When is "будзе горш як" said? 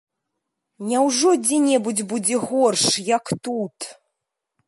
2.13-3.33